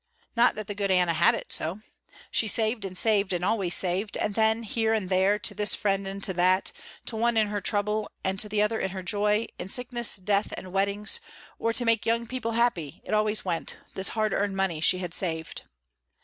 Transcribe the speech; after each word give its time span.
Not 0.35 0.55
that 0.55 0.65
the 0.65 0.73
good 0.73 0.89
Anna 0.89 1.13
had 1.13 1.35
it 1.35 1.53
so. 1.53 1.81
She 2.31 2.47
saved 2.47 2.85
and 2.85 2.97
saved 2.97 3.31
and 3.31 3.45
always 3.45 3.75
saved, 3.75 4.17
and 4.17 4.33
then 4.33 4.63
here 4.63 4.93
and 4.95 5.09
there, 5.11 5.37
to 5.37 5.53
this 5.53 5.75
friend 5.75 6.07
and 6.07 6.23
to 6.23 6.33
that, 6.33 6.71
to 7.05 7.15
one 7.15 7.37
in 7.37 7.49
her 7.49 7.61
trouble 7.61 8.09
and 8.23 8.39
to 8.39 8.49
the 8.49 8.63
other 8.63 8.79
in 8.79 8.89
her 8.89 9.03
joy, 9.03 9.45
in 9.59 9.69
sickness, 9.69 10.15
death, 10.15 10.55
and 10.57 10.73
weddings, 10.73 11.19
or 11.59 11.71
to 11.73 11.85
make 11.85 12.07
young 12.07 12.25
people 12.25 12.53
happy, 12.53 13.01
it 13.03 13.13
always 13.13 13.45
went, 13.45 13.77
the 13.93 14.03
hard 14.05 14.33
earned 14.33 14.57
money 14.57 14.81
she 14.81 14.97
had 14.97 15.13
saved. 15.13 15.61